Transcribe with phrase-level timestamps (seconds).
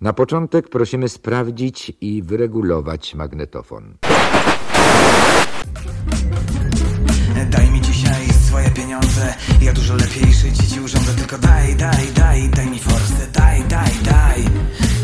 [0.00, 3.94] Na początek prosimy sprawdzić i wyregulować magnetofon.
[9.60, 13.92] Ja dużo lepiej życie ci urządzę Tylko daj, daj, daj, daj mi forsę Daj, daj,
[14.04, 14.44] daj.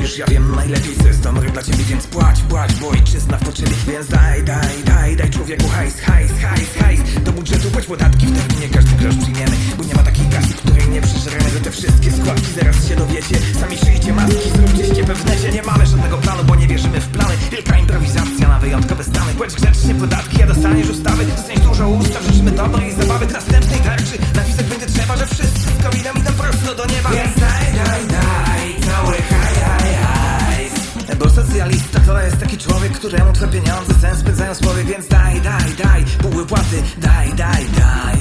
[0.00, 3.44] Już ja wiem najlepiej co jest dobre dla ciebie Więc płać, płać, bo ojczyzna w
[3.44, 7.00] potrzebie Więc daj, daj, daj, daj człowieku hajs, hajs, hajs, hajs.
[7.24, 10.88] Do budżetu płać podatki w terminie każdy grosz przyjmiemy Bo nie ma takiej kasy, której
[10.88, 13.36] nie przeżremy Że te wszystkie składki zaraz się dowiecie.
[13.60, 17.34] Sami szyjcie maski, zróbcie ściepę w Nie mamy żadnego planu, bo nie wierzymy w plany.
[17.50, 21.24] Wielka improwizacja na wyjątkowe stany Płać grzecznie podatki, a dostaniesz ustawy.
[21.24, 24.18] Dostaniesz dużo ustaw, życzymy dobrej zabawy Następnej tarczy.
[24.34, 27.10] Napisać będzie trzeba Że wszyscy z covidem idą prosto do nieba.
[27.10, 31.16] Więc daj, daj, daj, cały haj, haj, haj.
[31.18, 35.72] Bo socjalista to jest taki człowiek, któremu twoje pieniądze sens spędzają słowie Więc daj, daj,
[35.84, 38.16] daj, pół płaty, daj, daj, daj.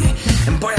[0.59, 0.77] Bo ja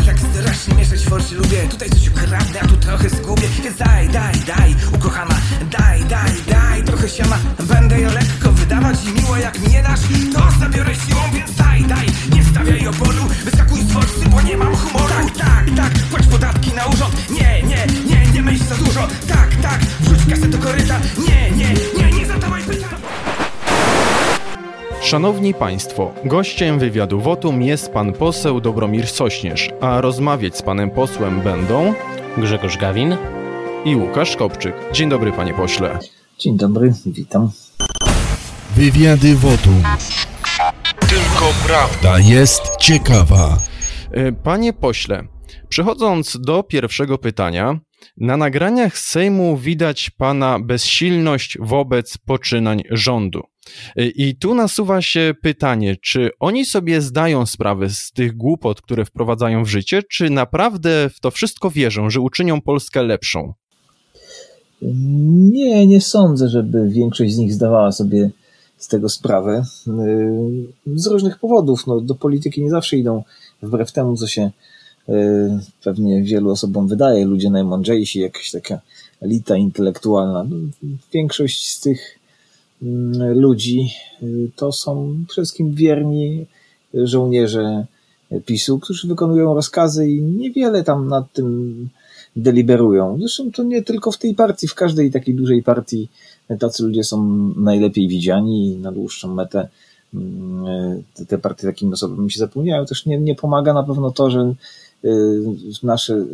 [1.26, 3.48] forszy lubię Tutaj coś ukradnę, a tu trochę zgubię.
[3.64, 5.36] Więc daj, daj, daj, ukochana
[5.70, 7.38] Daj, daj, daj, trochę siana.
[7.68, 10.00] Będę ją lekko wydawać i miło jak mi nie dasz
[10.34, 14.76] To zabiorę siłą, więc daj, daj Nie stawiaj oporu, wyskakuj z forsy, bo nie mam
[14.76, 17.30] humoru Tak, tak, tak, płać podatki na urząd.
[17.30, 19.08] Nie, nie, nie, nie myśl za dużo.
[19.28, 21.00] Tak, tak, wrzuć kasę do koryta.
[21.28, 22.90] Nie, nie, nie, nie zadawaj pytań
[25.06, 31.40] Szanowni Państwo, gościem wywiadu Wotum jest pan poseł Dobromir Sośnierz, a rozmawiać z panem posłem
[31.40, 31.94] będą
[32.38, 33.16] Grzegorz Gawin.
[33.84, 34.74] i Łukasz Kopczyk.
[34.92, 35.98] Dzień dobry panie pośle.
[36.38, 37.50] Dzień dobry, witam.
[38.76, 39.82] Wywiady Wotum.
[41.00, 43.58] Tylko prawda jest ciekawa.
[44.10, 45.24] E, Panie pośle,
[45.68, 47.78] przechodząc do pierwszego pytania,
[48.16, 53.42] na nagraniach z Sejmu widać pana bezsilność wobec poczynań rządu.
[53.96, 59.04] E, I tu nasuwa się pytanie, czy oni sobie zdają sprawę z tych głupot, które
[59.04, 63.52] wprowadzają w życie, czy naprawdę w to wszystko wierzą, że uczynią Polskę lepszą?
[65.52, 68.30] Nie, nie sądzę, żeby większość z nich zdawała sobie
[68.76, 69.62] z tego sprawę.
[70.86, 71.86] Yy, Z różnych powodów.
[71.86, 73.22] No, do polityki nie zawsze idą
[73.62, 74.50] wbrew temu, co się
[75.08, 75.14] yy,
[75.84, 77.24] pewnie wielu osobom wydaje.
[77.24, 78.80] Ludzie najmądrzejsi, jakaś taka
[79.20, 80.44] elita intelektualna.
[80.44, 80.56] No,
[81.12, 82.15] Większość z tych
[83.34, 83.88] ludzi
[84.22, 86.46] yy, to są przede wszystkim wierni
[86.94, 87.86] żołnierze
[88.46, 91.88] PiSu, którzy wykonują rozkazy i niewiele tam nad tym
[92.36, 93.16] deliberują.
[93.20, 96.08] Zresztą to nie tylko w tej partii, w każdej takiej dużej partii
[96.58, 97.22] tacy ludzie są
[97.56, 99.68] najlepiej widziani i na dłuższą metę
[100.14, 102.86] mm, te, te partie takim osobom się zapełniają.
[102.86, 104.54] Też nie, nie pomaga na pewno to, że y,
[105.80, 106.24] w, nasze,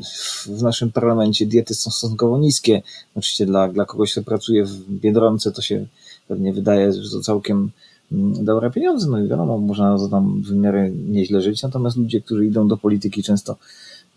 [0.46, 2.82] w naszym parlamencie diety są stosunkowo niskie.
[3.14, 5.86] Oczywiście dla, dla kogoś, kto pracuje w Biedronce, to się
[6.28, 7.70] pewnie wydaje, że to całkiem
[8.12, 9.06] mm, dobre pieniądze.
[9.10, 11.62] No i wiadomo, można za tam w miarę nieźle żyć.
[11.62, 13.56] Natomiast ludzie, którzy idą do polityki często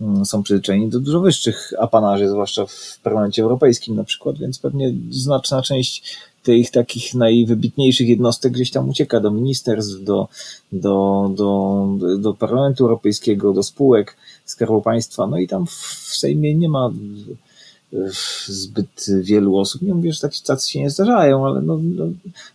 [0.02, 4.94] mm, są przyzwyczajeni do dużo wyższych apanarzy, zwłaszcza w parlamencie europejskim na przykład, więc pewnie
[5.10, 10.28] znaczna część tych takich najwybitniejszych jednostek gdzieś tam ucieka do ministerstw, do,
[10.72, 11.88] do, do,
[12.18, 15.72] do Parlamentu Europejskiego, do spółek Skarbu Państwa, no i tam w
[16.18, 16.92] Sejmie nie ma
[18.48, 19.82] zbyt wielu osób.
[19.82, 22.06] Nie mówię, że tacy, tacy się nie zdarzają, ale no, no,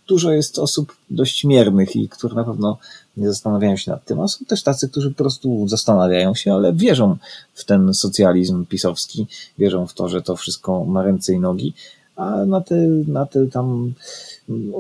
[0.09, 2.79] dużo jest osób dość miernych i które na pewno
[3.17, 6.73] nie zastanawiają się nad tym, a są też tacy, którzy po prostu zastanawiają się, ale
[6.73, 7.17] wierzą
[7.55, 9.27] w ten socjalizm pisowski,
[9.59, 11.75] wierzą w to, że to wszystko ma ręce i nogi,
[12.17, 12.75] a na te,
[13.07, 13.93] na te tam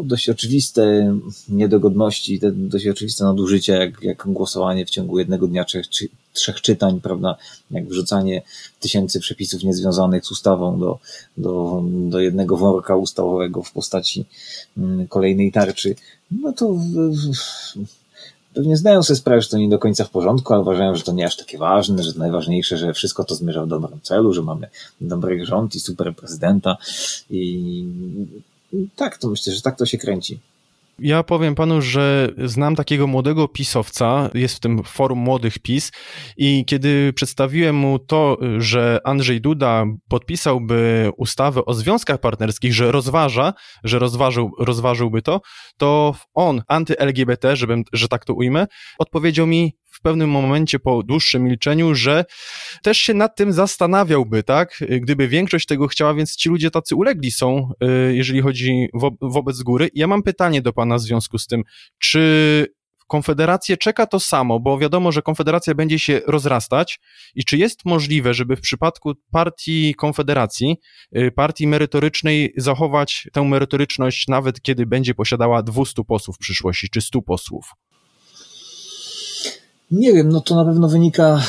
[0.04, 1.14] dość oczywiste
[1.48, 6.60] niedogodności, te dość oczywiste nadużycia, jak, jak głosowanie w ciągu jednego dnia trzech, czy, trzech
[6.60, 7.36] czytań, prawda,
[7.70, 8.42] jak wrzucanie
[8.80, 10.98] tysięcy przepisów niezwiązanych z ustawą do,
[11.36, 14.24] do, do jednego worka ustawowego w postaci
[14.76, 15.94] mm, kolejnej tarczy,
[16.30, 16.76] no to
[18.54, 21.12] pewnie zdają sobie sprawę, że to nie do końca w porządku, ale uważają, że to
[21.12, 24.68] nie aż takie ważne, że najważniejsze, że wszystko to zmierza w dobrym celu, że mamy
[25.00, 26.76] dobry rząd i super prezydenta
[27.30, 27.84] i
[28.96, 30.40] tak, to myślę, że tak to się kręci.
[31.02, 35.92] Ja powiem panu, że znam takiego młodego pisowca, jest w tym forum młodych PiS
[36.36, 43.54] i kiedy przedstawiłem mu to, że Andrzej Duda podpisałby ustawę o związkach partnerskich, że rozważa,
[43.84, 45.40] że rozważył, rozważyłby to,
[45.76, 47.54] to on, anty-LGBT,
[47.92, 48.66] że tak to ujmę,
[48.98, 52.24] odpowiedział mi w pewnym momencie po dłuższym milczeniu, że
[52.82, 57.30] też się nad tym zastanawiałby, tak, gdyby większość tego chciała, więc ci ludzie tacy ulegli
[57.30, 57.70] są,
[58.08, 59.90] y, jeżeli chodzi wo wobec góry.
[59.94, 61.62] Ja mam pytanie do pana w związku z tym,
[61.98, 62.66] czy
[63.06, 67.00] Konfederację czeka to samo, bo wiadomo, że Konfederacja będzie się rozrastać
[67.34, 70.76] i czy jest możliwe, żeby w przypadku partii Konfederacji,
[71.16, 77.00] y, partii merytorycznej zachować tę merytoryczność nawet kiedy będzie posiadała 200 posłów w przyszłości, czy
[77.00, 77.72] 100 posłów?
[79.90, 81.42] Nie wiem, no to na pewno wynika,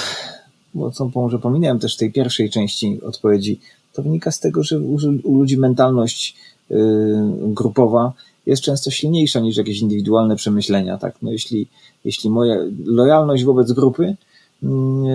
[0.74, 3.60] bo co może pominąłem też w tej pierwszej części odpowiedzi,
[3.94, 4.98] to wynika z tego, że u,
[5.38, 6.36] ludzi mentalność
[6.72, 6.76] y,
[7.48, 8.14] grupowa
[8.46, 10.98] jest często silniejsza niż jakieś indywidualne przemyślenia.
[10.98, 11.16] Tak?
[11.22, 11.68] No jeśli,
[12.06, 12.56] jeśli moja
[12.86, 14.16] lojalność wobec grupy
[14.64, 15.06] mm,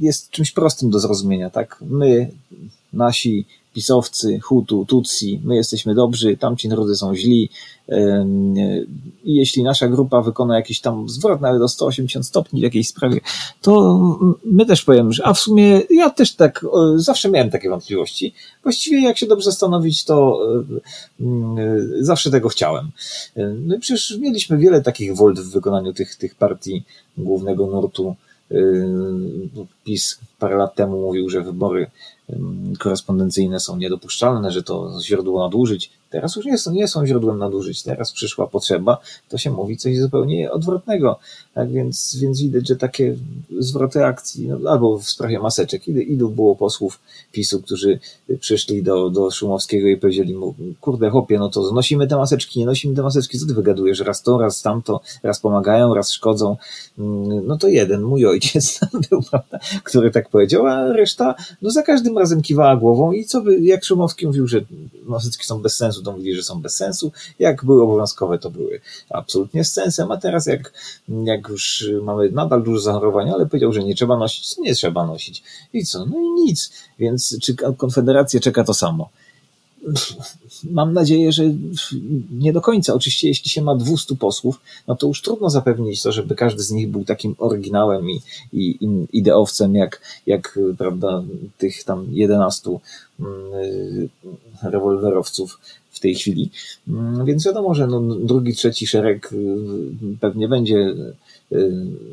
[0.00, 1.78] jest czymś prostym do zrozumienia, tak?
[1.80, 2.30] My,
[2.92, 3.46] nasi
[3.76, 7.50] pisowcy, Hutu, Tutsi, my jesteśmy dobrzy, tamci narody są źli.
[9.24, 13.20] I jeśli nasza grupa wykona jakiś tam zwrot nawet o 180 stopni w jakiejś sprawie,
[13.62, 14.00] to
[14.44, 18.34] my też powiemy, że a w sumie ja też tak, zawsze miałem takie wątpliwości.
[18.62, 20.40] Właściwie jak się dobrze zastanowić, to
[22.00, 22.90] zawsze tego chciałem.
[23.66, 26.84] No i przecież mieliśmy wiele takich wolt w wykonaniu tych, tych partii
[27.18, 28.16] głównego nurtu.
[29.86, 31.90] PiS parę lat temu mówił, że wybory
[32.78, 35.90] korespondencyjne są niedopuszczalne, że to źródło nadużyć.
[36.10, 38.98] Teraz już nie są, nie są źródłem nadużyć, teraz przyszła potrzeba,
[39.28, 41.18] to się mówi coś zupełnie odwrotnego.
[41.54, 43.16] Tak więc, więc widać, że takie
[43.58, 47.00] zwroty akcji, no, albo w sprawie maseczek, ilu, było posłów
[47.32, 47.98] PiSu, którzy
[48.40, 52.66] przyszli do, do Szumowskiego i powiedzieli mu, kurde chłopie, no to nosimy te maseczki, nie
[52.66, 56.56] nosimy te maseczki, co ty wygadujesz, raz to, raz tamto, raz pomagają, raz szkodzą.
[56.98, 58.80] Mm, no to jeden, mój ojciec
[59.10, 63.40] był, prawda, który tak powiedział, a reszta, no za każdym razem kiwała głową i co
[63.40, 64.60] by, jak Szumowski mówił, że
[65.04, 67.12] maseczki są bez sensu, to mówili, że są bez sensu.
[67.38, 68.80] Jak były obowiązkowe, to były
[69.10, 70.72] absolutnie z sensem, a teraz jak,
[71.08, 75.42] jak już mamy nadal dużo zachorowań, ale powiedział, że nie trzeba nosić, nie trzeba nosić.
[75.72, 76.06] I co?
[76.06, 76.72] No i nic.
[76.98, 79.08] Więc czy Konfederację czeka to samo?
[80.70, 81.44] Mam nadzieję, że
[82.30, 82.94] nie do końca.
[82.94, 86.70] Oczywiście, jeśli się ma 200 posłów, no to już trudno zapewnić to, żeby każdy z
[86.70, 88.22] nich był takim oryginałem i,
[88.52, 91.22] i, i ideowcem, jak, jak prawda,
[91.58, 92.70] tych tam 11
[93.20, 94.08] mm,
[94.62, 95.58] rewolwerowców
[95.90, 96.50] w tej chwili.
[96.88, 99.36] Mm, więc wiadomo, że no, drugi, trzeci szereg y,
[100.20, 100.94] pewnie będzie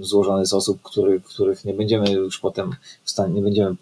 [0.02, 3.76] złożony z osób, który, których nie będziemy już potem w stanie, nie będziemy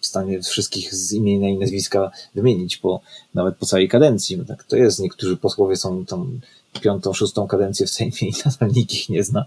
[0.00, 3.00] w stanie wszystkich z imienia i nazwiska wymienić, po,
[3.34, 4.44] nawet po całej kadencji.
[4.48, 5.00] Tak to jest.
[5.00, 6.40] Niektórzy posłowie są tam
[6.80, 9.44] piątą, szóstą kadencję w Sejmie i nadal nikt ich nie zna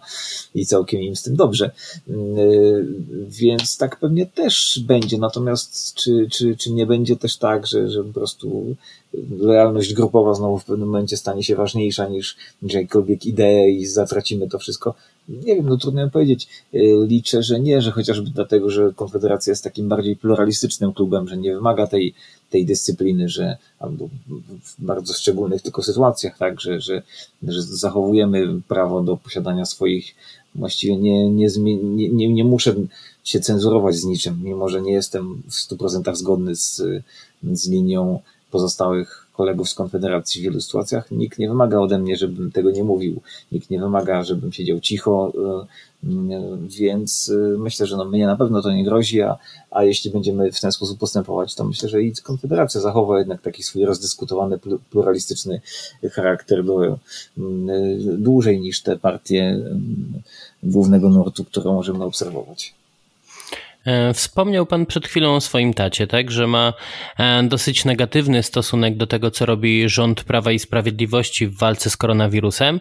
[0.56, 1.72] i całkiem im z tym dobrze.
[2.08, 2.88] Yy,
[3.28, 5.18] więc tak pewnie też będzie.
[5.18, 8.76] Natomiast czy, czy, czy nie będzie też tak, że, że po prostu
[9.40, 14.60] lojalność grupowa znowu w pewnym momencie stanie się ważniejsza niż jakiekolwiek idee i zatracimy to
[14.60, 14.96] wszystko?
[15.28, 16.48] Nie wiem, no trudno mi powiedzieć.
[16.74, 21.38] Yy, liczę, że nie, że chociażby dlatego, że Konfederacja jest takim bardziej pluralistycznym klubem, że
[21.38, 22.14] nie wymaga tej,
[22.50, 24.10] tej dyscypliny, że albo
[24.64, 27.02] w bardzo szczególnych tylko sytuacjach, tak, że, że,
[27.44, 30.16] że zachowujemy prawo do posiadania swoich,
[30.56, 32.76] właściwie nie, nie, nie, nie, nie muszę
[33.24, 36.82] się cenzurować z niczym, mimo że nie jestem w 100% zgodny z,
[37.44, 38.20] z linią
[38.52, 41.12] pozostałych kolegów z Konfederacji w wielu sytuacjach.
[41.12, 43.22] Nikt nie wymaga ode mnie, żebym tego nie mówił.
[43.52, 45.34] Nikt nie wymaga, żebym siedział cicho,
[46.04, 49.38] y, y, więc y, myślę, że no mnie na pewno to nie grozi, a,
[49.72, 53.64] a jeśli będziemy w ten sposób postępować, to myślę, że i Konfederacja zachowa jednak taki
[53.64, 54.60] swój rozdyskutowany,
[54.90, 55.62] pluralistyczny
[56.12, 57.00] charakter do,
[58.18, 59.60] dłużej niż te partie
[60.64, 62.74] głównego nurtu, które możemy obserwować.
[63.88, 66.74] E, wspomniał Pan przed chwilą o swoim tacie, tak, że ma
[67.20, 71.98] e, dosyć negatywny stosunek do tego, co robi rząd Prawa i Sprawiedliwości w walce z
[71.98, 72.80] koronawirusem.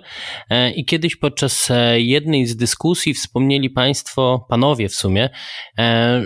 [0.51, 5.31] E, I kiedyś podczas jednej z dyskusji wspomnieli Państwo, panowie w sumie,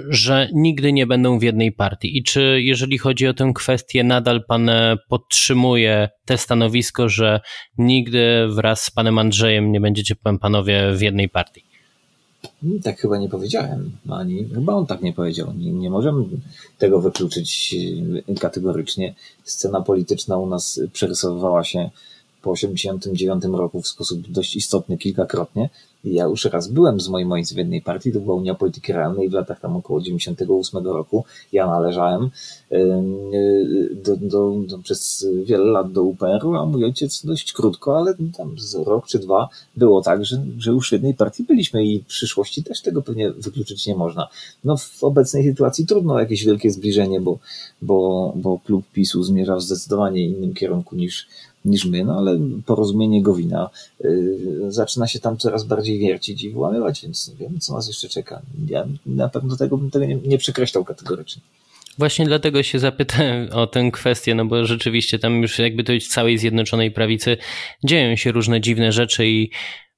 [0.08, 2.18] że nigdy nie będą w jednej partii.
[2.18, 4.70] I czy, jeżeli chodzi o tę kwestię, nadal Pan
[5.08, 7.40] podtrzymuje te stanowisko, że
[7.78, 11.69] nigdy wraz z Panem Andrzejem nie będziecie Panowie w jednej partii?
[12.60, 15.52] Hmm, tak chyba nie powiedziałem, ani chyba on tak nie powiedział.
[15.52, 16.24] Nie, nie możemy
[16.78, 17.74] tego wykluczyć
[18.28, 19.14] e, kategorycznie.
[19.44, 21.90] Scena polityczna u nas przerysowywała się
[22.42, 25.68] po 1989 roku w sposób dość istotny kilkakrotnie.
[26.04, 29.28] Ja już raz byłem z moim ojcem w jednej partii, to była Unia Polityki Realnej
[29.28, 31.24] w latach tam około 98 roku.
[31.52, 32.30] Ja należałem
[34.04, 38.58] do, do, do, przez wiele lat do UPR-u, a mój ojciec dość krótko, ale tam
[38.58, 42.06] z rok czy dwa było tak, że, że już w jednej partii byliśmy i w
[42.06, 44.28] przyszłości też tego pewnie wykluczyć nie można.
[44.64, 47.38] No w obecnej sytuacji trudno jakieś wielkie zbliżenie, bo,
[47.82, 51.26] bo, bo klub PiSu zmierza w zdecydowanie innym kierunku niż,
[51.64, 53.70] niż my, no ale porozumienie Gowina
[54.04, 54.38] y,
[54.68, 58.42] zaczyna się tam coraz bardziej wiercić i wyłamywać, więc nie wiem, co nas jeszcze czeka.
[58.68, 61.42] Ja na pewno tego bym tego nie, nie przekreślał kategorycznie.
[61.98, 66.06] Właśnie dlatego się zapytałem o tę kwestię, no bo rzeczywiście tam już jakby to w
[66.06, 67.36] całej Zjednoczonej Prawicy
[67.84, 69.50] dzieją się różne dziwne rzeczy i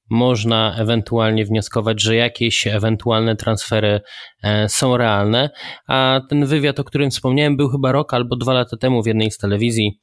[0.09, 4.01] można ewentualnie wnioskować, że jakieś ewentualne transfery
[4.43, 5.49] e, są realne.
[5.87, 9.31] A ten wywiad, o którym wspomniałem, był chyba rok albo dwa lata temu w jednej
[9.31, 9.99] z telewizji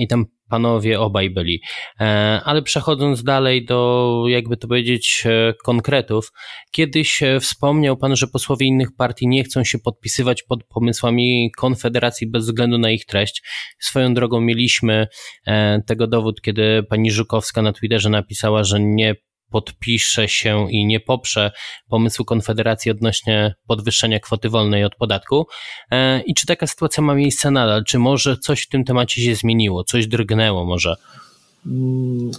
[0.00, 1.60] i tam panowie obaj byli.
[2.00, 2.04] E,
[2.44, 6.32] ale przechodząc dalej do, jakby to powiedzieć, e, konkretów,
[6.70, 12.30] kiedyś e, wspomniał pan, że posłowie innych partii nie chcą się podpisywać pod pomysłami Konfederacji
[12.30, 13.42] bez względu na ich treść.
[13.78, 15.06] Swoją drogą mieliśmy
[15.86, 19.14] tego dowód, kiedy pani Żukowska na Twitterze napisała, że nie
[19.54, 21.50] podpisze się i nie poprze
[21.88, 25.46] pomysłu Konfederacji odnośnie podwyższenia kwoty wolnej od podatku.
[25.90, 27.84] E, I czy taka sytuacja ma miejsce nadal?
[27.84, 29.84] Czy może coś w tym temacie się zmieniło?
[29.84, 30.94] Coś drgnęło może?
[31.66, 32.30] Mm,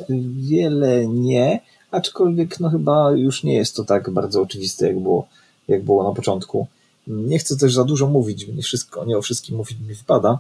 [0.50, 1.60] wiele nie,
[1.92, 5.28] aczkolwiek no chyba już nie jest to tak bardzo oczywiste, jak było,
[5.68, 6.68] jak było na początku.
[7.08, 10.40] Nie chcę też za dużo mówić, nie, wszystko, nie o wszystkim mówić mi wypada,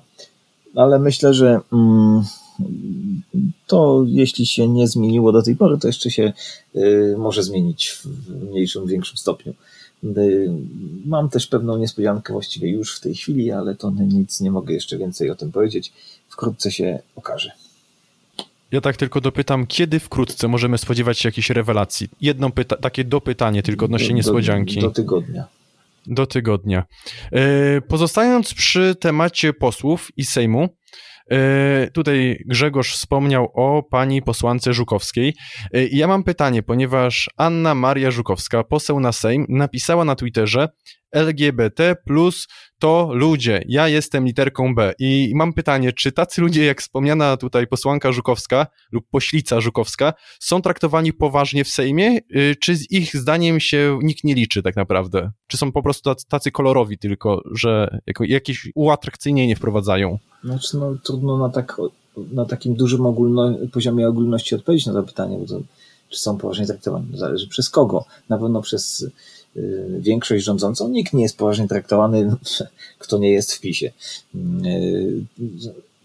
[0.75, 2.24] ale myślę, że mm,
[3.68, 6.34] to jeśli się nie zmieniło do tej pory, to jeszcze się
[6.76, 8.06] y, może zmienić w
[8.50, 9.54] mniejszym, większym stopniu.
[10.18, 10.50] Y,
[11.06, 14.98] mam też pewną niespodziankę właściwie już w tej chwili, ale to nic nie mogę jeszcze
[14.98, 15.94] więcej o tym powiedzieć.
[16.30, 17.52] Wkrótce się okaże.
[18.72, 22.10] Ja tak tylko dopytam, kiedy wkrótce możemy spodziewać się jakiejś rewelacji?
[22.22, 24.76] Jedno pyta takie dopytanie tylko odnośnie do, niespodzianki.
[24.76, 25.48] Do, do tygodnia.
[26.08, 26.84] Do tygodnia.
[27.78, 30.70] Y, pozostając przy temacie posłów i Sejmu,
[31.94, 35.34] tutaj Grzegorz wspomniał o pani posłance Żukowskiej.
[35.74, 40.70] E, ja mam pytanie, ponieważ Anna Maria Żukowska, poseł na Sejm, napisała na Twitterze
[41.12, 42.48] LGBT plus
[42.86, 43.63] to ludzie.
[43.68, 44.94] Ja jestem literką B.
[45.00, 50.62] I mam pytanie, czy tacy ludzie, jak wspomniana tutaj posłanka Żukowska lub poślica Żukowska, są
[50.62, 55.32] traktowani poważnie w Sejmie, y, czy z ich zdaniem się nikt nie liczy tak naprawdę?
[55.48, 60.18] Czy są po prostu tacy kolorowi tylko, że jakieś uatrakcyjnienie wprowadzają?
[60.44, 61.77] Znaczy, no trudno na, tak,
[62.32, 65.62] na takim dużym ogólno, poziomie ogólności odpowiedzieć na to pytanie, bo to,
[66.10, 67.08] czy są poważnie traktowani.
[67.13, 68.06] Zależy przez kogo.
[68.30, 69.06] Na pewno przez
[70.00, 72.36] większość rządzącą nikt nie jest poważnie traktowany,
[73.00, 73.92] kto nie jest w PiSie.
[74.66, 75.24] Y,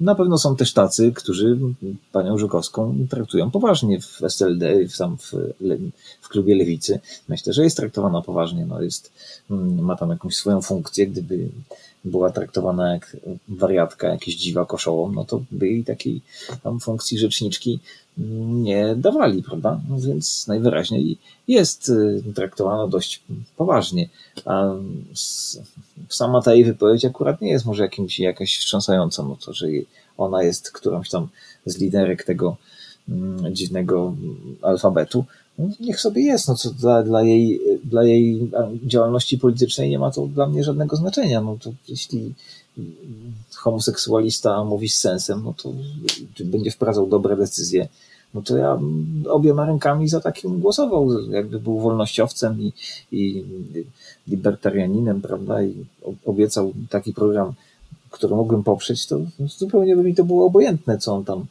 [0.00, 1.58] na pewno są też tacy, którzy
[2.12, 5.32] panią Żukowską traktują poważnie w SLD, tam w,
[6.20, 7.00] w klubie Lewicy.
[7.28, 8.66] Myślę, że jest traktowana poważnie.
[8.66, 9.12] No jest,
[9.50, 11.06] mm, ma tam jakąś swoją funkcję.
[11.06, 11.48] Gdyby
[12.04, 13.16] była traktowana jak
[13.48, 16.20] wariatka, jakiś dziwa koszołom, no to by jej takiej
[16.62, 17.80] tam funkcji rzeczniczki
[18.46, 19.80] nie dawali, prawda?
[19.98, 23.22] Więc najwyraźniej jest y, traktowana dość
[23.56, 24.08] poważnie.
[24.44, 24.74] A
[26.08, 29.66] sama ta jej wypowiedź akurat nie jest może jakimś, jakaś wstrząsająca, no to, że
[30.18, 31.28] ona jest którąś tam
[31.66, 32.56] z liderek tego
[33.08, 34.14] mm, dziwnego
[34.62, 35.24] alfabetu,
[35.80, 38.50] niech sobie jest, no co dla, dla, jej, dla jej
[38.86, 41.40] działalności politycznej nie ma to dla mnie żadnego znaczenia.
[41.40, 42.34] No to jeśli
[43.54, 45.72] homoseksualista mówi z sensem, no to
[46.44, 47.88] będzie wprowadzał dobre decyzje,
[48.34, 48.78] no to ja
[49.28, 52.72] obiema rękami za takim głosował, jakby był wolnościowcem i,
[53.12, 53.44] i
[54.28, 55.74] libertarianinem, prawda, i
[56.24, 57.52] obiecał taki program,
[58.10, 59.20] który mógłbym poprzeć, to
[59.58, 61.46] zupełnie by mi to było obojętne, co on tam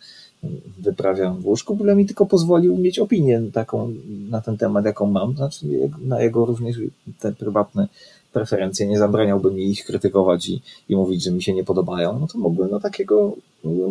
[0.79, 3.93] wyprawia w łóżku, byle mi tylko pozwolił mieć opinię taką
[4.29, 5.65] na ten temat, jaką mam, znaczy
[6.01, 6.77] na jego również
[7.19, 7.87] te prywatne
[8.33, 12.27] preferencje, nie zabraniałby mi ich krytykować i, i mówić, że mi się nie podobają, no
[12.27, 13.35] to mógłbym na takiego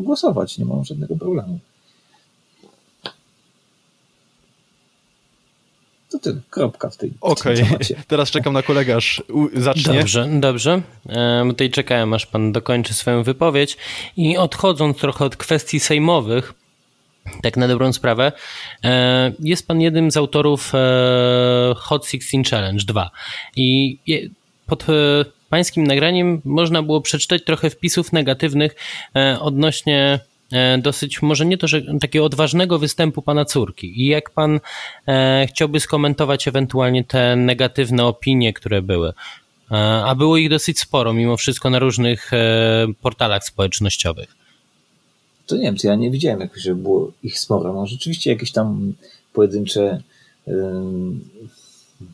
[0.02, 1.59] głosować, nie mam żadnego problemu.
[6.19, 7.79] To tyle, kropka w tej Okej, okay.
[8.09, 9.23] teraz czekam na kolegę, aż
[9.55, 9.99] zacznie.
[9.99, 10.83] Dobrze, dobrze.
[11.09, 13.77] E, tutaj czekałem, aż pan dokończy swoją wypowiedź
[14.17, 16.55] i odchodząc trochę od kwestii sejmowych,
[17.43, 18.33] tak na dobrą sprawę,
[18.85, 23.11] e, jest pan jednym z autorów e, Hot 16 Challenge 2
[23.57, 23.99] i
[24.67, 24.87] pod
[25.51, 28.75] pańskim nagraniem można było przeczytać trochę wpisów negatywnych
[29.41, 30.29] odnośnie E,
[30.78, 34.02] dosyć, może nie to, że takiego odważnego występu pana córki.
[34.02, 34.61] I jak pan
[35.09, 39.12] e, chciałby skomentować ewentualnie te negatywne opinie, które były?
[39.71, 39.75] E,
[40.05, 44.37] a było ich dosyć sporo, mimo wszystko na różnych e, portalach społecznościowych.
[45.47, 47.73] To nie wiem, to ja nie widziałem jakoś, że było ich sporo.
[47.73, 48.93] No rzeczywiście jakieś tam
[49.33, 50.02] pojedyncze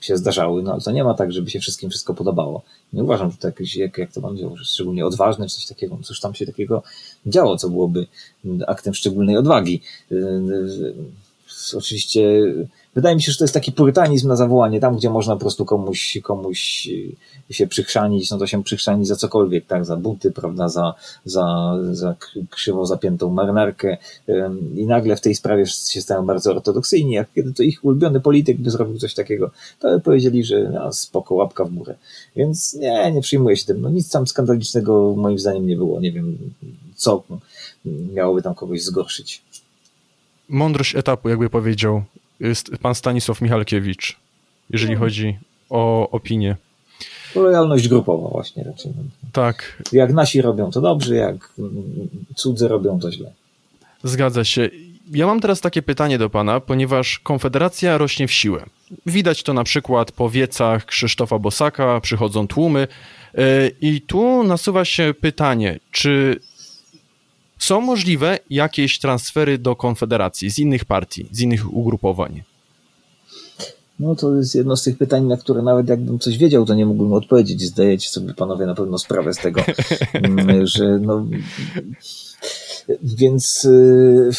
[0.01, 2.63] się zdarzały, no ale to nie ma tak, żeby się wszystkim wszystko podobało.
[2.93, 5.99] Nie uważam, że to jakieś, jak, jak to pan wziął, szczególnie odważne czy coś takiego,
[6.03, 6.83] coś tam się takiego
[7.27, 8.07] działo, co byłoby
[8.67, 9.81] aktem szczególnej odwagi.
[10.11, 10.95] Yy, yy,
[11.77, 12.43] oczywiście
[12.95, 15.65] wydaje mi się, że to jest taki purytanizm na zawołanie, tam gdzie można po prostu
[15.65, 16.89] komuś, komuś
[17.51, 22.15] się przychrzanić, no to się przychrzani za cokolwiek, tak, za buty, prawda, za, za, za
[22.51, 23.97] krzywo zapiętą marynarkę
[24.75, 28.61] i nagle w tej sprawie się stają bardzo ortodoksyjni, a kiedy to ich ulubiony polityk
[28.61, 31.95] by zrobił coś takiego, to by powiedzieli, że no, spoko, łapka w górę.
[32.37, 36.13] Więc nie, nie przyjmuję się tym, no nic tam skandalicznego moim zdaniem nie było, nie
[36.13, 36.39] wiem,
[36.95, 37.23] co
[37.85, 39.43] miałoby tam kogoś zgorszyć.
[40.49, 42.03] Mądrość etapu, jakby powiedział
[42.83, 44.17] pan Stanisław Michalkiewicz,
[44.71, 44.99] jeżeli no.
[44.99, 45.39] chodzi
[45.71, 46.57] o opinię.
[47.35, 48.93] Lojalność grupowa właśnie raczej.
[49.33, 49.83] Tak.
[49.93, 51.53] Jak nasi robią to dobrze, jak
[52.35, 53.33] cudzy robią to źle.
[54.03, 54.71] Zgadza się.
[55.11, 58.65] Ja mam teraz takie pytanie do pana, ponieważ Konfederacja rośnie w siłę.
[59.07, 62.89] Widać to na przykład po wiecach Krzysztofa Bosaka, przychodzą tłumy.
[63.35, 66.41] E, I tu nasuwa się pytanie, czy
[67.65, 72.43] są możliwe jakieś transfery do Konfederacji z innych partii, z innych ugrupowań?
[74.01, 76.87] No to jest jedno z tych pytań, na które nawet jakbym coś wiedział, to nie
[76.87, 77.63] mógłbym odpowiedzieć.
[77.63, 79.63] Zdajecie sobie panowie na pewno sprawę z tego,
[80.13, 81.27] mm, że no.
[83.03, 84.31] Więc y,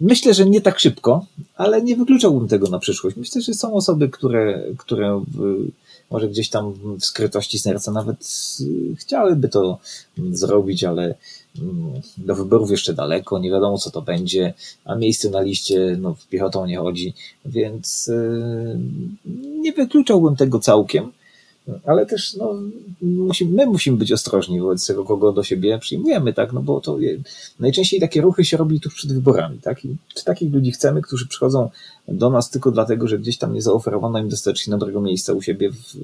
[0.00, 1.26] myślę, że nie tak szybko,
[1.56, 3.16] ale nie wykluczałbym tego na przyszłość.
[3.16, 5.24] Myślę, że są osoby, które, które
[6.10, 8.18] może gdzieś tam w skrytości serca nawet
[8.60, 9.78] y, chciałyby to
[10.30, 11.14] zrobić, ale
[11.58, 16.16] mm, do wyborów jeszcze daleko, nie wiadomo co to będzie, a miejsce na liście no,
[16.30, 18.78] piechotą nie chodzi, więc y,
[19.60, 21.12] nie wykluczałbym tego całkiem
[21.84, 22.54] ale też no,
[23.02, 26.98] musimy, my musimy być ostrożni wobec tego, kogo do siebie przyjmujemy, tak, no bo to
[27.60, 31.28] najczęściej takie ruchy się robi tuż przed wyborami, tak, i czy takich ludzi chcemy, którzy
[31.28, 31.70] przychodzą
[32.08, 35.70] do nas tylko dlatego, że gdzieś tam nie zaoferowano im dostatecznie dobrego miejsca u siebie,
[35.72, 35.96] w,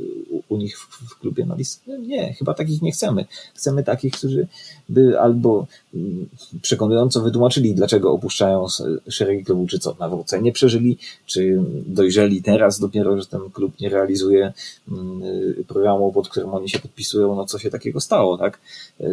[0.49, 1.47] u nich w, w klubie?
[1.47, 1.57] No
[1.97, 3.25] nie, chyba takich nie chcemy.
[3.55, 4.47] Chcemy takich, którzy
[4.89, 6.29] by albo mm,
[6.63, 8.67] przekonująco wytłumaczyli, dlaczego opuszczają
[9.09, 14.53] szeregi klubu, czy co, nawrócenie przeżyli, czy dojrzeli teraz dopiero, że ten klub nie realizuje
[14.89, 15.23] mm,
[15.69, 18.61] programu, pod którym oni się podpisują, no co się takiego stało, tak?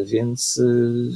[0.05, 1.09] Więc y,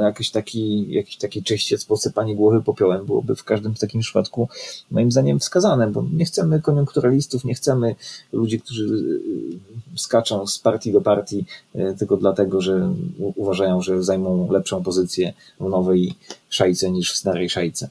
[0.00, 4.48] jakiś taki, jakiś taki czyściec, posypanie głowy popiołem byłoby w każdym takim przypadku
[4.90, 7.94] moim zdaniem wskazane, bo nie chcemy koniunkturalistów, nie chcemy
[8.32, 14.52] ludzi, którzy y, skaczą z partii do partii y, tylko dlatego, że uważają, że zajmą
[14.52, 16.14] lepszą pozycję w nowej
[16.48, 17.88] szajce niż w starej szajce.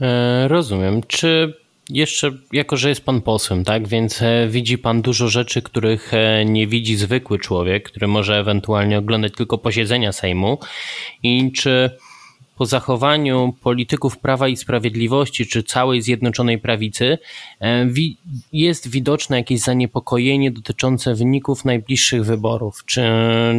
[0.00, 1.00] E, rozumiem.
[1.06, 1.54] Czy
[1.90, 6.44] jeszcze, jako że jest pan posłem, tak, więc e, widzi pan dużo rzeczy, których e,
[6.44, 10.58] nie widzi zwykły człowiek, który może ewentualnie oglądać tylko posiedzenia Sejmu.
[11.22, 11.90] I czy
[12.60, 17.18] po zachowaniu polityków Prawa i Sprawiedliwości czy całej Zjednoczonej Prawicy
[17.60, 17.86] e,
[18.52, 22.82] jest widoczne jakieś zaniepokojenie dotyczące wyników najbliższych wyborów?
[22.86, 23.02] Czy,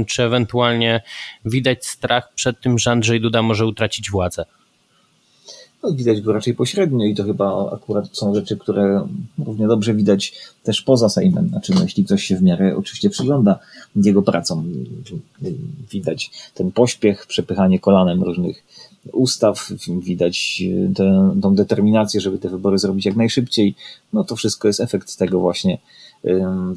[0.07, 1.01] czy ewentualnie
[1.45, 4.45] widać strach przed tym, że Andrzej Duda może utracić władzę?
[5.83, 9.07] No, widać go raczej pośrednio i to chyba akurat są rzeczy, które
[9.45, 10.33] równie dobrze widać
[10.63, 11.49] też poza Sejmem.
[11.49, 13.59] Znaczy, no, jeśli ktoś się w miarę oczywiście przygląda
[13.95, 14.73] jego pracom,
[15.91, 18.63] widać ten pośpiech, przepychanie kolanem różnych
[19.11, 19.69] ustaw,
[20.01, 20.63] widać
[20.95, 23.75] tę, tą determinację, żeby te wybory zrobić jak najszybciej.
[24.13, 25.77] No to wszystko jest efekt tego właśnie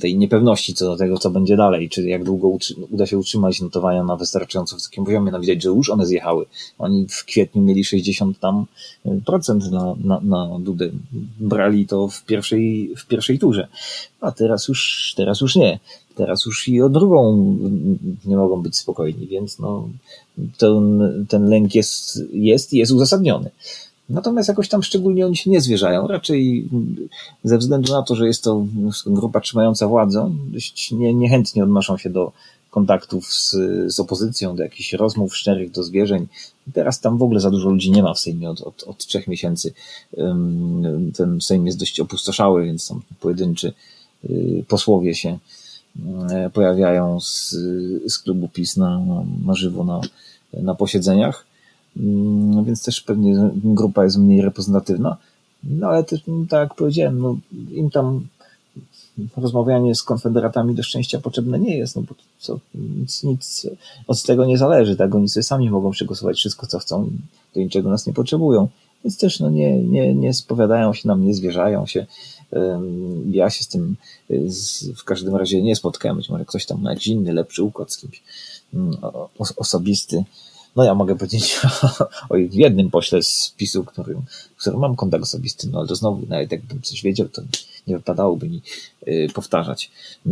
[0.00, 2.59] tej niepewności co do tego, co będzie dalej, czy jak długo
[2.90, 5.33] uda się utrzymać notowania na wystarczająco wysokim poziomie.
[5.33, 6.46] No widać, że już one zjechały.
[6.78, 8.66] Oni w kwietniu mieli 60 tam
[9.24, 10.90] procent na, na, na Dudę.
[11.40, 13.68] Brali to w pierwszej, w pierwszej turze.
[14.20, 15.78] A teraz już, teraz już nie.
[16.14, 17.37] Teraz już i o drugą
[18.24, 19.88] nie mogą być spokojni, więc no,
[20.59, 23.50] ten, ten lęk jest, jest i jest uzasadniony.
[24.08, 26.06] Natomiast jakoś tam szczególnie oni się nie zwierzają.
[26.06, 26.68] Raczej
[27.44, 28.66] ze względu na to, że jest to
[29.06, 32.32] grupa trzymająca władzę, dość nie, niechętnie odnoszą się do
[32.70, 33.56] kontaktów z,
[33.94, 36.26] z opozycją, do jakichś rozmów szczerych, do zwierzeń.
[36.72, 39.28] Teraz tam w ogóle za dużo ludzi nie ma w Sejmie od, od, od trzech
[39.28, 39.72] miesięcy.
[41.16, 43.72] Ten Sejm jest dość opustoszały, więc tam pojedynczy
[44.24, 45.38] y, posłowie się
[46.46, 47.56] y, pojawiają z,
[48.06, 49.02] z klubu PiS na,
[49.46, 50.00] na żywo na,
[50.52, 51.46] na posiedzeniach.
[51.96, 55.16] Mm, więc też pewnie grupa jest mniej reprezentatywna.
[55.64, 57.37] No ale też, no, tak jak powiedziałem, no,
[57.70, 58.26] im tam
[59.37, 63.66] rozmawianie z konfederatami do szczęścia potrzebne nie jest, no bo co, nic, nic
[64.07, 65.14] od tego nie zależy, tak?
[65.14, 67.11] Oni sobie sami mogą przegłosować wszystko, co chcą,
[67.54, 68.68] do niczego nas nie potrzebują.
[69.04, 72.07] Więc też no, nie, nie, nie spowiadają się nam, nie zwierzają się.
[73.30, 73.96] Ja się z tym
[74.96, 76.16] w każdym razie nie spotkałem.
[76.16, 78.22] Być może ktoś tam ma inny, lepszy układ z kimś
[78.74, 78.96] mm,
[79.57, 80.24] osobisty
[80.76, 81.60] no ja mogę powiedzieć
[82.30, 84.22] o, jednym pośle z PiSu, którym,
[84.56, 87.42] którym mam kontakt osobisty, no ale to znowu, nawet jakbym coś wiedział, to
[87.87, 88.62] nie wypadałoby mi
[89.08, 89.90] y, powtarzać.
[90.26, 90.30] Y,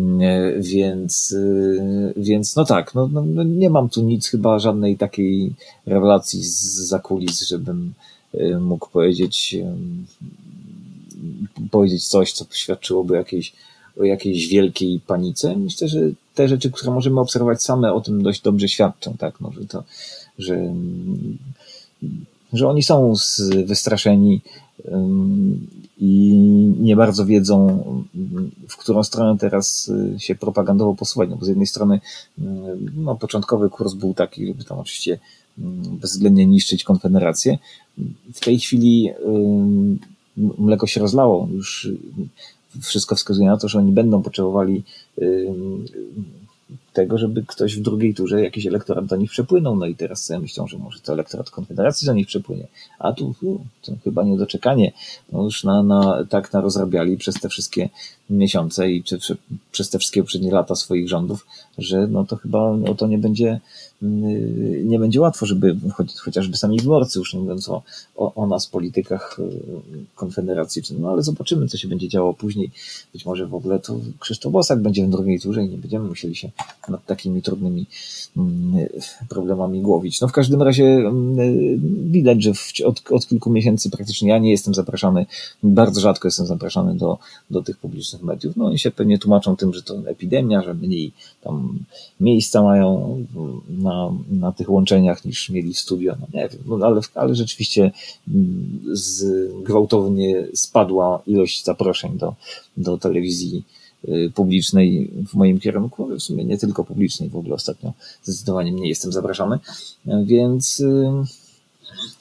[0.58, 5.52] więc, y, więc no tak, no, no, no, nie mam tu nic, chyba żadnej takiej
[5.86, 7.94] rewelacji z zakulis, żebym
[8.60, 9.56] mógł powiedzieć,
[11.70, 13.52] powiedzieć coś, co świadczyłoby jakiejś,
[14.00, 15.56] o jakiejś wielkiej panice.
[15.56, 16.00] Myślę, że
[16.34, 19.84] te rzeczy, które możemy obserwować same, o tym dość dobrze świadczą, tak, no, że to
[20.42, 20.74] że,
[22.52, 23.14] że oni są
[23.64, 24.40] wystraszeni
[25.98, 26.32] i
[26.80, 27.84] nie bardzo wiedzą,
[28.68, 31.30] w którą stronę teraz się propagandowo posuwać.
[31.30, 32.00] No bo z jednej strony
[32.96, 35.18] no, początkowy kurs był taki, żeby tam oczywiście
[36.00, 37.58] bezwzględnie niszczyć Konfederację.
[38.34, 39.10] W tej chwili
[40.36, 41.48] mleko się rozlało.
[41.52, 41.88] Już
[42.80, 44.82] wszystko wskazuje na to, że oni będą potrzebowali
[46.92, 49.76] tego, żeby ktoś w drugiej turze jakiś elektorat do nich przepłynął.
[49.76, 52.66] No i teraz sobie myślą, że może to elektorat Konfederacji do nich przepłynie.
[52.98, 53.34] A tu
[53.82, 54.92] to chyba niedoczekanie.
[55.32, 57.88] No już na, na, tak narozrabiali przez te wszystkie
[58.30, 59.36] miesiące i czy, czy,
[59.72, 61.46] przez te wszystkie poprzednie lata swoich rządów,
[61.78, 63.60] że no to chyba o to nie będzie
[64.02, 65.76] Y, nie będzie łatwo, żeby
[66.18, 67.82] chociażby sami wyborcy, już nie mówiąc o,
[68.16, 69.42] o, o nas, politykach y,
[70.14, 72.70] Konfederacji, no ale zobaczymy, co się będzie działo później.
[73.12, 76.36] Być może w ogóle to Krzysztof Bosak będzie w drugiej turze i nie będziemy musieli
[76.36, 76.50] się
[76.88, 77.86] nad takimi trudnymi
[78.36, 78.88] mm,
[79.28, 80.20] problemami głowić.
[80.20, 81.36] No w każdym razie mm,
[82.10, 82.52] widać, że
[82.86, 85.26] od, od kilku miesięcy praktycznie ja nie jestem zapraszany,
[85.62, 87.18] bardzo rzadko jestem zapraszany do,
[87.50, 88.56] do tych publicznych mediów.
[88.56, 91.78] No oni się pewnie tłumaczą tym, że to epidemia, że mniej tam
[92.20, 93.18] miejsca mają
[93.68, 96.14] na na, na tych łączeniach niż mieli w studio.
[96.20, 97.90] No nie wiem, no ale, ale rzeczywiście
[98.28, 99.24] mm, z,
[99.62, 102.34] gwałtownie spadła ilość zaproszeń do,
[102.76, 103.64] do telewizji
[104.34, 109.12] publicznej w moim kierunku, w sumie nie tylko publicznej, w ogóle ostatnio zdecydowanie mniej jestem
[109.12, 109.58] zapraszany,
[110.24, 111.10] więc, y,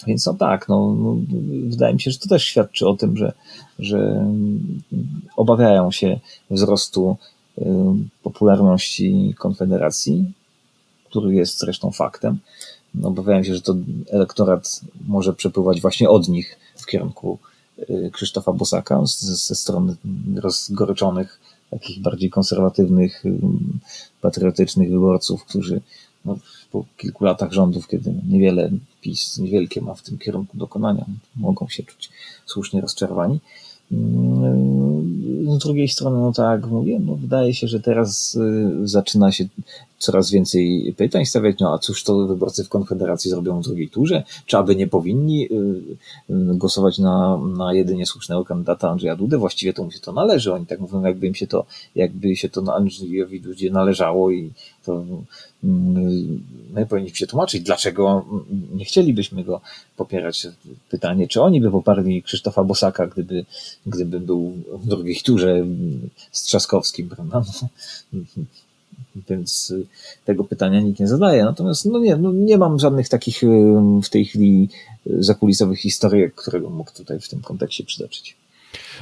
[0.08, 1.18] więc no tak, no, no,
[1.70, 3.34] wydaje mi się, że to też świadczy o tym, że,
[3.80, 4.30] że
[5.36, 7.18] obawiają się wzrostu
[7.58, 7.64] y,
[8.24, 10.32] popularności Konfederacji,
[11.10, 12.40] który jest zresztą faktem.
[12.96, 13.76] No, obawiałem się, że to
[14.10, 17.38] elektorat może przepływać właśnie od nich w kierunku
[17.80, 19.96] y, Krzysztofa Bosaka ze strony
[20.36, 21.40] rozgoryczonych,
[21.72, 23.24] takich bardziej konserwatywnych,
[24.22, 25.82] patriotycznych wyborców, którzy
[26.26, 26.38] no,
[26.72, 31.06] po kilku latach rządów, kiedy niewiele PiS, niewielkie ma w tym kierunku dokonania,
[31.36, 32.10] mogą się czuć
[32.46, 33.40] słusznie rozczarowani.
[35.48, 39.46] Z drugiej strony, no tak jak mówię, no wydaje się, że teraz y, zaczyna się
[40.02, 44.24] coraz więcej pytań stawiać, no a cóż to wyborcy w Konfederacji zrobią w drugiej turze?
[44.46, 45.56] Czy aby nie powinni y,
[46.30, 49.38] y, głosować na, na jedynie słusznego kandydata Andrzeja Dudę?
[49.38, 50.54] Właściwie to mu się to należy.
[50.54, 54.52] Oni tak mówią, jakby im się to, jakby się to Andrzejowi Dudzie należało i
[54.86, 55.04] to
[55.64, 58.26] mm, my powinniśmy się tłumaczyć, dlaczego
[58.74, 59.62] nie chcielibyśmy go
[59.98, 60.48] popierać.
[60.90, 63.46] Pytanie, czy oni by poparli Krzysztofa Bosaka, gdyby,
[63.86, 65.66] gdyby był w drugiej turze
[66.32, 67.44] z Trzaskowskim, prawda?
[69.30, 69.74] Więc
[70.26, 71.46] tego pytania nikt nie zadaje.
[71.46, 73.42] Natomiast no nie, no nie mam żadnych takich
[74.04, 74.70] w tej chwili
[75.06, 78.36] zakulisowych historii, którego mógł tutaj w tym kontekście przytoczyć.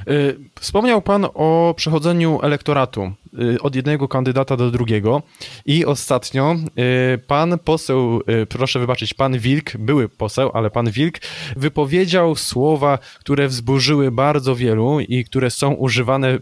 [0.07, 3.12] Y, wspomniał Pan o przechodzeniu elektoratu
[3.53, 5.21] y, od jednego kandydata do drugiego
[5.65, 6.55] i ostatnio
[7.15, 11.19] y, pan poseł, proszę wybaczyć, pan Wilk, były poseł, ale pan Wilk
[11.55, 16.39] wypowiedział słowa, które wzburzyły bardzo wielu i które są używane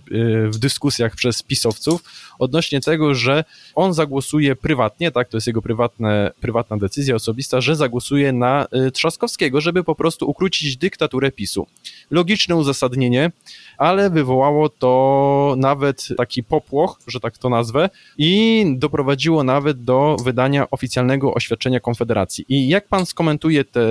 [0.50, 2.04] w dyskusjach przez pisowców
[2.40, 3.44] odnośnie tego, że
[3.76, 9.62] on zagłosuje prywatnie, tak, to jest jego prywatne, prywatna decyzja osobista, że zagłosuje na Trzaskowskiego,
[9.62, 11.68] żeby po prostu ukrócić dyktaturę PiSu.
[12.12, 13.32] Logiczne uzasadnienie,
[13.78, 20.70] ale wywołało to nawet taki popłoch, że tak to nazwę, i doprowadziło nawet do wydania
[20.72, 22.46] oficjalnego oświadczenia Konfederacji.
[22.50, 23.82] I jak pan skomentuje te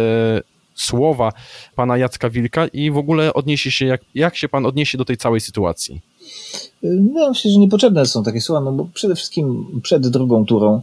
[0.75, 1.33] słowa
[1.75, 5.17] pana Jacka Wilka i w ogóle odniesie się, jak, jak się pan odniesie do tej
[5.17, 6.01] całej sytuacji?
[6.83, 10.83] No, myślę, że niepotrzebne są takie słowa, no bo przede wszystkim przed drugą turą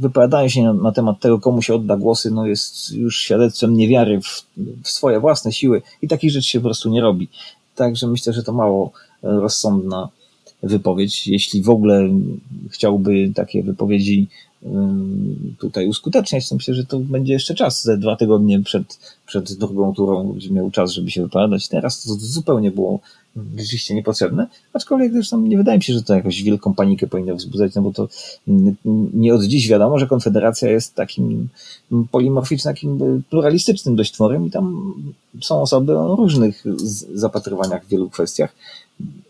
[0.00, 4.20] wypowiadanie się na, na, temat tego, komu się odda głosy, no jest już świadectwem niewiary
[4.20, 4.46] w,
[4.82, 7.28] w swoje własne siły i takich rzeczy się po prostu nie robi.
[7.74, 8.92] Także myślę, że to mało
[9.22, 10.08] rozsądna
[10.62, 11.26] wypowiedź.
[11.26, 12.08] Jeśli w ogóle
[12.70, 14.28] chciałby takie wypowiedzi
[15.58, 20.32] tutaj uskuteczniać, myślę, że to będzie jeszcze czas, ze dwa tygodnie przed, przed drugą turą
[20.32, 21.68] będzie miał czas, żeby się wypowiadać.
[21.68, 23.00] Teraz to zupełnie było
[23.56, 27.74] rzeczywiście niepotrzebne, aczkolwiek zresztą nie wydaje mi się, że to jakąś wielką panikę powinno wzbudzać,
[27.74, 28.08] no bo to
[29.14, 31.48] nie od dziś wiadomo, że Konfederacja jest takim
[32.10, 34.94] polimorficznym, takim pluralistycznym dość tworem i tam
[35.40, 36.64] są osoby o różnych
[37.14, 38.54] zapatrywaniach w wielu kwestiach.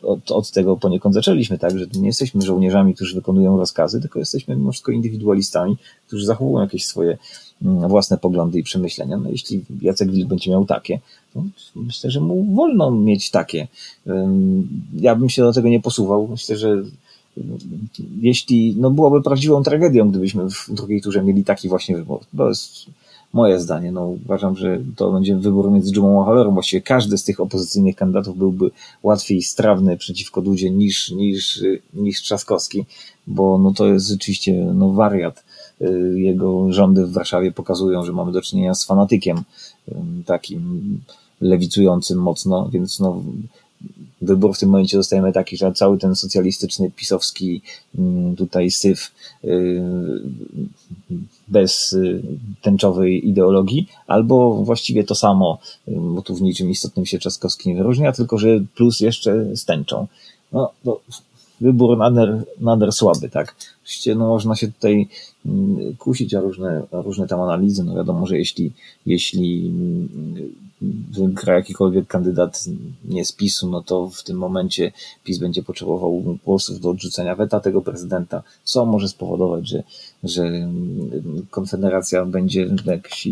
[0.08, 4.56] Od, od tego poniekąd zaczęliśmy, tak, że nie jesteśmy żołnierzami, którzy wykonują rozkazy, tylko jesteśmy
[4.56, 7.18] mimo wszystko indywidualistami, którzy zachowują jakieś swoje
[7.62, 9.16] Mm, własne poglądy i przemyślenia.
[9.16, 11.00] No jeśli Jacek Wilk będzie miał takie,
[11.34, 11.42] to
[11.76, 13.68] myślę, że mu wolno mieć takie.
[14.94, 16.28] Ja bym się do tego nie posuwał.
[16.28, 16.82] Myślę, że
[18.20, 22.20] jeśli, no byłoby prawdziwą tragedią, gdybyśmy w drugiej turze mieli taki właśnie wybór.
[22.36, 22.86] To jest
[23.32, 23.92] moje zdanie.
[23.92, 26.54] No, uważam, że to będzie wybór między Dżumą a Hallerą.
[26.54, 28.70] Właściwie każdy z tych opozycyjnych kandydatów byłby
[29.02, 31.64] łatwiej strawny przeciwko Dudzie niż, niż,
[31.94, 32.84] niż Trzaskowski,
[33.26, 35.44] bo no to jest rzeczywiście no, wariat
[35.80, 39.42] Y, jego rządy w Warszawie pokazują, że mamy do czynienia z fanatykiem
[39.88, 39.94] y,
[40.26, 41.00] takim
[41.40, 43.22] lewicującym mocno, więc no,
[44.22, 47.62] wybór w tym momencie dostajemy taki, że cały ten socjalistyczny, pisowski
[47.94, 49.10] y, tutaj syf
[51.48, 52.22] bez y,
[52.62, 55.58] tęczowej ideologii, albo właściwie to samo,
[55.88, 59.64] y, bo tu w niczym istotnym się Trzaskowski nie wyróżnia, tylko że plus jeszcze z
[59.64, 60.06] tęczą.
[60.52, 61.00] No, no
[61.60, 63.54] wybór nader, nader słaby, tak.
[63.82, 65.08] Oczywiście no, można się tutaj
[65.46, 67.84] mm, kusić o różne, o różne tam analizy.
[67.84, 68.72] No wiadomo, że jeśli,
[69.06, 70.38] jeśli mm,
[71.10, 72.64] wygra jakikolwiek kandydat
[73.04, 74.92] nie z PiSu, no to w tym momencie
[75.24, 79.82] PiS będzie potrzebował głosów do odrzucenia weta tego prezydenta, co może spowodować, że,
[80.24, 83.28] że mm, Konfederacja będzie jakiś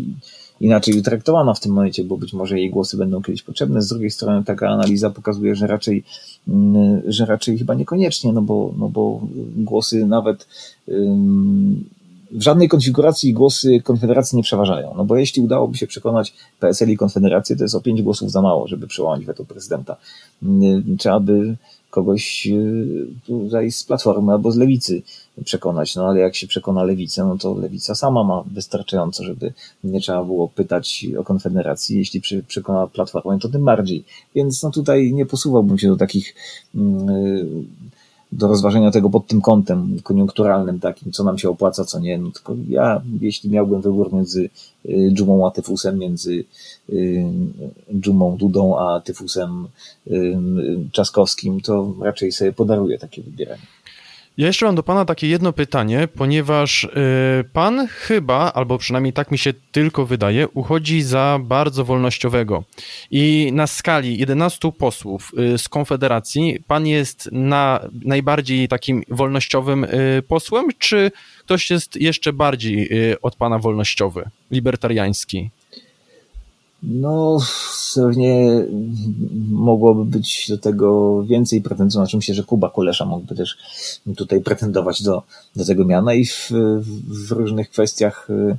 [0.61, 3.83] inaczej traktowana w tym momencie, bo być może jej głosy będą kiedyś potrzebne.
[3.83, 6.05] Z drugiej strony taka analiza pokazuje, że raczej,
[6.49, 9.21] mm, że raczej chyba niekoniecznie, no bo, no bo
[9.57, 10.47] głosy nawet
[12.31, 14.95] w żadnej konfiguracji głosy Konfederacji nie przeważają.
[14.97, 18.42] No bo jeśli udałoby się przekonać PSL i Konfederację, to jest o pięć głosów za
[18.42, 19.97] mało, żeby przełamać weto prezydenta.
[20.99, 21.57] Trzeba by
[21.97, 25.03] kogoś y, tutaj z Platformy albo z Lewicy
[25.45, 25.97] przekonać.
[25.97, 29.53] No ale jak się przekona Lewicę, no to Lewica sama ma wystarczająco, żeby
[29.85, 31.99] nie trzeba było pytać o Konfederacji.
[31.99, 34.05] Jeśli przekona Platformę, to tym bardziej.
[34.35, 36.35] Więc no tutaj nie posuwałbym się do takich
[36.75, 36.79] y,
[38.33, 42.19] do rozważenia tego pod tym kątem koniunkturalnym takim, co nam się opłaca, co nie.
[42.19, 44.51] No tylko ja, jeśli miałbym wybór między
[44.87, 46.45] y, Dżumą a Tyfusem, między
[46.91, 47.25] y,
[48.01, 49.67] Dżumą Dudą a Tyfusem
[50.07, 50.39] y,
[50.93, 53.62] Czaskowskim, to raczej sobie podaruję takie wybieranie.
[54.37, 56.88] Ja jeszcze mam do Pana takie jedno pytanie, ponieważ y,
[57.53, 62.64] Pan chyba, albo przynajmniej tak mi się tylko wydaje, uchodzi za bardzo wolnościowego.
[63.11, 70.22] I na skali 11 posłów y, z Konfederacji, Pan jest na najbardziej takim wolnościowym y,
[70.29, 72.90] posłem, czy ktoś jest jeszcze bardziej
[73.22, 75.51] od Pana wolnościowy, libertariański?
[76.83, 77.39] No,
[77.95, 78.65] pewnie
[79.51, 81.99] mogłoby być do tego więcej pretensji.
[81.99, 83.59] Znaczy myślę, że Kuba Kulesza mógłby też
[84.17, 85.23] tutaj pretendować do,
[85.57, 86.51] do tego miana i w,
[87.09, 88.57] w różnych kwestiach y,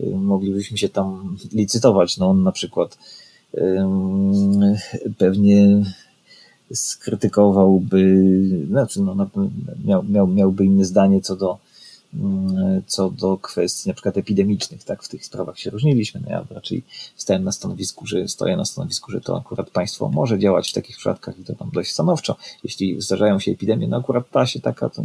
[0.00, 2.18] y, moglibyśmy się tam licytować.
[2.18, 2.98] No on na przykład
[5.18, 5.82] pewnie
[6.74, 8.22] skrytykowałby,
[8.68, 9.28] znaczy no,
[9.84, 11.58] miał, miał, miałby inne zdanie co do
[12.86, 16.20] co do kwestii na przykład epidemicznych, tak, w tych sprawach się różniliśmy.
[16.24, 16.82] No ja raczej
[17.16, 20.96] stałem na stanowisku, że stoję na stanowisku, że to akurat państwo może działać w takich
[20.96, 22.36] przypadkach i to tam dość stanowczo.
[22.64, 25.02] Jeśli zdarzają się epidemie, no akurat ta się taka, to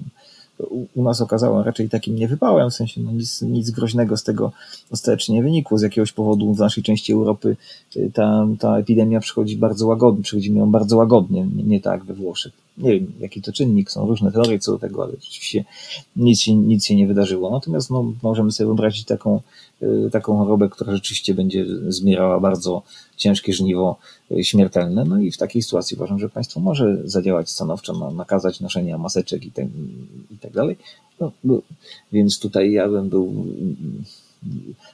[0.94, 4.52] u nas okazało raczej takim niewypałem, w sensie no nic, nic groźnego z tego
[4.92, 5.78] ostatecznie nie wynikło.
[5.78, 7.58] Z jakiegoś powodu w naszej części Europy
[7.96, 12.14] y, ta, ta epidemia przychodzi bardzo łagodnie, przychodzi ją bardzo łagodnie, nie, nie tak we
[12.14, 15.66] Włoszech nie wiem, jaki to czynnik, są różne teorie co do tego, ale rzeczywiście
[16.16, 17.52] nic się, nic się nie wydarzyło.
[17.52, 19.42] Natomiast no, możemy sobie wyobrazić taką,
[19.82, 22.82] y, taką chorobę, która rzeczywiście będzie zmierała bardzo
[23.18, 23.98] ciężkie żniwo
[24.32, 25.06] y, śmiertelne.
[25.06, 29.46] No i w takiej sytuacji uważam, że państwo może zadziałać stanowczo, na, nakazać noszenia maseczek
[29.46, 29.66] i tak,
[30.32, 30.78] i tak dalej.
[31.20, 31.62] No,
[32.12, 33.46] więc tutaj ja bym był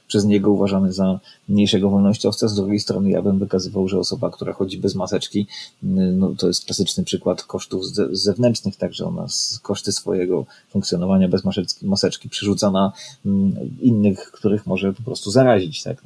[0.06, 2.48] przez niego uważany za mniejszego wolnościowca.
[2.48, 5.46] Z drugiej strony ja bym wykazywał, że osoba, która chodzi bez maseczki,
[5.82, 9.26] no to jest klasyczny przykład kosztów zewnętrznych, także ona
[9.62, 12.92] koszty swojego funkcjonowania bez maseczki, maseczki przerzuca na
[13.26, 15.82] mm, innych, których może po prostu zarazić.
[15.82, 16.02] Tak?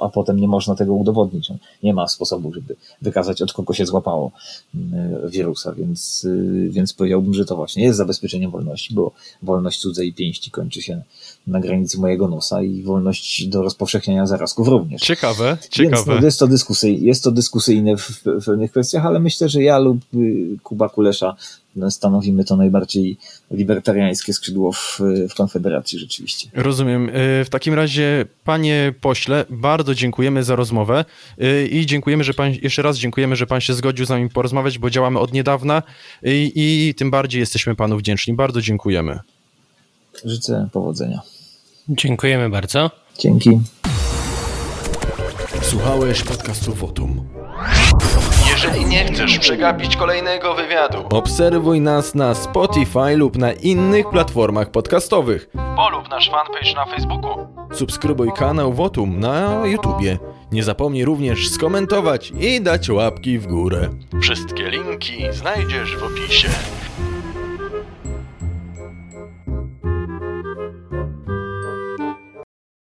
[0.00, 1.48] A potem nie można tego udowodnić.
[1.82, 4.30] Nie ma sposobu, żeby wykazać, od kogo się złapało
[4.74, 10.12] mm, wirusa, więc, y, więc powiedziałbym, że to właśnie jest zabezpieczeniem wolności, bo wolność cudzej
[10.12, 11.02] pięści kończy się
[11.46, 15.02] na granicy mojego nosa i wolność do rozpowszechniania zarazków również.
[15.02, 15.96] Ciekawe, ciekawe.
[15.96, 19.62] Więc, no, jest, to dyskusy, jest to dyskusyjne w, w pewnych kwestiach, ale myślę, że
[19.62, 21.36] ja lub y, Kuba Kulesza
[21.90, 23.16] stanowimy to najbardziej
[23.50, 26.48] libertariańskie skrzydło w, w Konfederacji rzeczywiście.
[26.54, 27.08] Rozumiem.
[27.08, 27.12] Y,
[27.44, 31.04] w takim razie, panie pośle, bardzo dziękujemy za rozmowę
[31.42, 34.78] y, i dziękujemy, że pan, jeszcze raz dziękujemy, że pan się zgodził z nami porozmawiać,
[34.78, 35.82] bo działamy od niedawna
[36.22, 38.34] i, i tym bardziej jesteśmy panu wdzięczni.
[38.34, 39.18] Bardzo dziękujemy.
[40.24, 41.20] Życzę powodzenia.
[41.88, 42.90] Dziękujemy bardzo.
[43.18, 43.60] Dzięki.
[45.62, 47.35] Słuchałeś podcastu Wotum.
[48.96, 55.48] Nie chcesz przegapić kolejnego wywiadu, obserwuj nas na Spotify lub na innych platformach podcastowych.
[55.76, 57.46] Polub nasz fanpage na Facebooku.
[57.72, 60.18] Subskrybuj kanał Wotum na YouTubie.
[60.52, 63.88] Nie zapomnij również skomentować i dać łapki w górę.
[64.22, 66.48] Wszystkie linki znajdziesz w opisie.